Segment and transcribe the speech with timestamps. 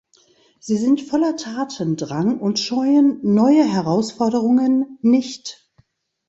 [0.59, 5.71] Sie sind voller Tatendrang und scheuen neue Herausforderungen nicht.